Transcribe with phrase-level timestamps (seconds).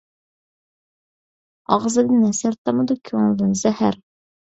[1.69, 4.01] ئاغزىدىن ھەسەل تامىدۇ، كۆڭلىدىن زەھەر.